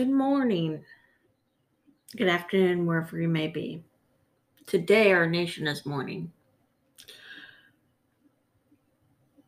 Good 0.00 0.08
morning. 0.08 0.82
Good 2.16 2.28
afternoon, 2.28 2.86
wherever 2.86 3.20
you 3.20 3.28
may 3.28 3.48
be. 3.48 3.84
Today, 4.66 5.12
our 5.12 5.26
nation 5.26 5.66
is 5.66 5.84
mourning. 5.84 6.32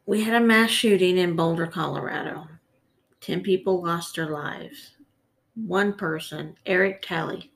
We 0.04 0.22
had 0.22 0.34
a 0.34 0.44
mass 0.44 0.68
shooting 0.68 1.16
in 1.16 1.36
Boulder, 1.36 1.66
Colorado. 1.66 2.48
10 3.22 3.40
people 3.40 3.82
lost 3.82 4.16
their 4.16 4.28
lives. 4.28 4.90
One 5.54 5.94
person, 5.94 6.54
Eric 6.66 7.00
Talley, 7.00 7.50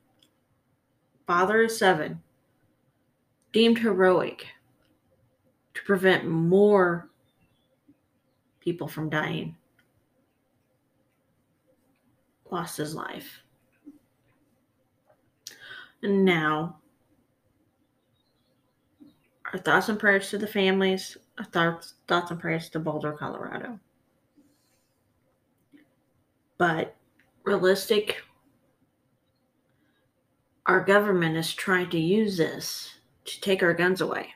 father 1.27 1.65
of 1.65 1.73
seven, 1.73 2.23
deemed 3.53 3.81
heroic 3.81 4.47
to 5.75 5.83
prevent 5.83 6.27
more 6.27 7.11
people 8.61 8.89
from 8.89 9.11
dying, 9.11 9.55
lost 12.51 12.77
his 12.77 12.95
life. 12.95 13.43
And 16.03 16.25
now, 16.25 16.79
our 19.53 19.59
thoughts 19.59 19.89
and 19.89 19.99
prayers 19.99 20.31
to 20.31 20.39
the 20.39 20.47
families, 20.47 21.17
our 21.39 21.45
thoughts, 21.45 21.95
thoughts 22.07 22.31
and 22.31 22.41
prayers 22.41 22.69
to 22.71 22.79
Boulder, 22.79 23.13
Colorado. 23.13 23.79
But 26.59 26.97
realistic, 27.45 28.23
our 30.67 30.81
government 30.81 31.37
is 31.37 31.55
trying 31.55 31.91
to 31.91 31.99
use 31.99 32.37
this 32.37 32.95
to 33.25 33.41
take 33.41 33.63
our 33.63 33.75
guns 33.75 34.01
away. 34.01 34.35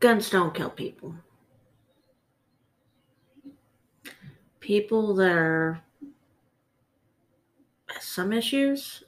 Guns 0.00 0.30
don't 0.30 0.54
kill 0.54 0.70
people. 0.70 1.14
People 4.64 5.14
that 5.16 5.30
are 5.30 5.78
some 8.00 8.32
issues, 8.32 9.04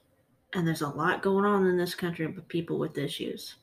and 0.53 0.69
there's 0.69 0.83
a 0.83 0.89
lot 0.89 1.23
going 1.23 1.47
on 1.47 1.67
in 1.67 1.79
this 1.79 1.95
country 1.95 2.27
with 2.27 2.47
people 2.47 2.79
with 2.79 2.99
issues, 2.99 3.55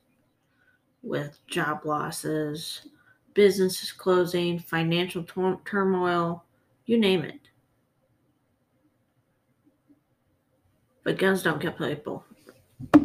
with 1.04 1.38
job 1.46 1.86
losses, 1.86 2.88
businesses 3.36 3.92
closing, 3.92 4.58
financial 4.58 5.24
turmoil, 5.66 6.44
you 6.88 6.98
name 6.98 7.22
it. 7.22 7.42
But 11.04 11.20
guns 11.20 11.44
don't 11.44 11.62
kill 11.62 11.74
people. 11.74 12.26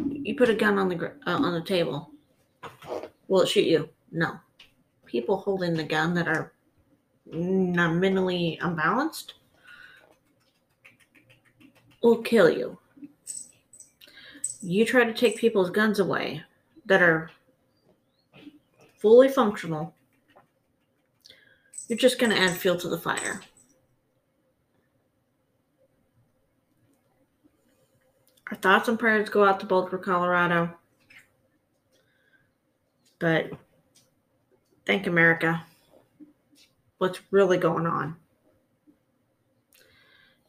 You 0.09 0.35
put 0.35 0.49
a 0.49 0.55
gun 0.55 0.79
on 0.79 0.89
the 0.89 1.11
uh, 1.27 1.37
on 1.37 1.53
the 1.53 1.61
table, 1.61 2.09
will 3.27 3.41
it 3.41 3.49
shoot 3.49 3.67
you? 3.67 3.87
No. 4.11 4.39
People 5.05 5.37
holding 5.37 5.75
the 5.75 5.83
gun 5.83 6.15
that 6.15 6.27
are 6.27 6.53
not 7.25 7.95
mentally 7.95 8.57
unbalanced 8.61 9.35
will 12.01 12.21
kill 12.21 12.49
you. 12.49 12.77
You 14.61 14.85
try 14.85 15.03
to 15.05 15.13
take 15.13 15.37
people's 15.37 15.69
guns 15.69 15.99
away 15.99 16.43
that 16.85 17.01
are 17.01 17.31
fully 18.97 19.29
functional, 19.29 19.93
you're 21.87 21.97
just 21.97 22.19
going 22.19 22.31
to 22.31 22.39
add 22.39 22.51
fuel 22.51 22.77
to 22.77 22.89
the 22.89 22.97
fire. 22.97 23.41
Our 28.51 28.57
thoughts 28.57 28.87
and 28.89 28.99
prayers 28.99 29.29
go 29.29 29.45
out 29.45 29.59
to 29.59 29.65
Boulder, 29.65 29.97
Colorado. 29.97 30.71
But 33.19 33.51
thank 34.85 35.07
America. 35.07 35.63
What's 36.99 37.19
really 37.31 37.57
going 37.57 37.87
on? 37.87 38.15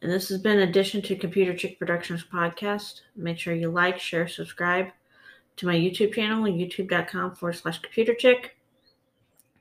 And 0.03 0.13
this 0.13 0.29
has 0.29 0.41
been 0.41 0.61
addition 0.61 1.01
to 1.03 1.17
Computer 1.17 1.55
Chick 1.55 1.79
Productions 1.79 2.25
podcast. 2.31 3.01
Make 3.17 3.39
sure 3.39 3.55
you 3.55 3.71
like, 3.71 3.99
share, 3.99 4.29
subscribe 4.29 4.89
to 5.57 5.67
my 5.67 5.75
YouTube 5.75 6.15
channel, 6.15 6.45
youtube.com 6.45 7.37
forward 7.37 7.55
slash 7.55 7.79
computer 7.81 8.15
chick. 8.15 8.57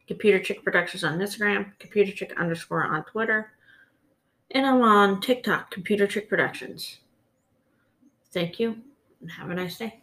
Computer 0.09 0.39
Chick 0.39 0.63
Productions 0.63 1.03
on 1.03 1.19
Instagram, 1.19 1.77
Computer 1.77 2.11
Chick 2.11 2.33
underscore 2.35 2.83
on 2.83 3.03
Twitter, 3.03 3.51
and 4.49 4.65
I'm 4.65 4.81
on 4.81 5.21
TikTok, 5.21 5.69
Computer 5.69 6.07
Chick 6.07 6.27
Productions. 6.27 6.97
Thank 8.31 8.59
you 8.59 8.77
and 9.21 9.29
have 9.29 9.51
a 9.51 9.53
nice 9.53 9.77
day. 9.77 10.01